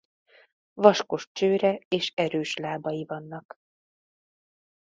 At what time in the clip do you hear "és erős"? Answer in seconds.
1.87-2.55